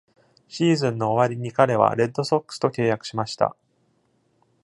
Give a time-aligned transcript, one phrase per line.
[0.47, 3.55] シーズンの終わりに彼はレッドソックスと契約しました。